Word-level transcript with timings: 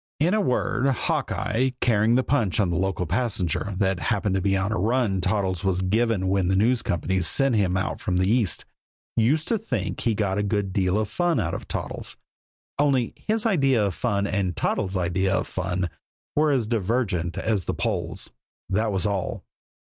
In 0.19 0.33
a 0.33 0.41
word, 0.41 0.87
Hawkeye, 0.87 1.69
carrying 1.79 2.15
the 2.15 2.23
punch 2.23 2.59
on 2.59 2.71
the 2.71 2.75
local 2.75 3.05
passenger, 3.05 3.75
that 3.77 3.99
happened 3.99 4.33
to 4.33 4.41
be 4.41 4.55
the 4.55 4.63
run 4.69 5.21
Toddles 5.21 5.63
was 5.63 5.83
given 5.83 6.27
when 6.27 6.47
the 6.47 6.55
News 6.55 6.81
Company 6.81 7.21
sent 7.21 7.53
him 7.53 7.77
out 7.77 8.01
from 8.01 8.17
the 8.17 8.27
East, 8.27 8.65
used 9.15 9.47
to 9.49 9.59
think 9.59 9.99
he 9.99 10.15
got 10.15 10.39
a 10.39 10.41
good 10.41 10.73
deal 10.73 10.97
of 10.97 11.07
fun 11.07 11.39
out 11.39 11.53
of 11.53 11.67
Toddles 11.67 12.17
only 12.79 13.13
his 13.15 13.45
idea 13.45 13.85
of 13.85 13.93
fun 13.93 14.25
and 14.25 14.55
Toddles' 14.55 14.97
idea 14.97 15.35
of 15.35 15.45
fun 15.47 15.87
were 16.35 16.49
as 16.49 16.65
divergent 16.65 17.37
as 17.37 17.65
the 17.65 17.75
poles, 17.75 18.31
that 18.67 18.91
was 18.91 19.05
all. 19.05 19.43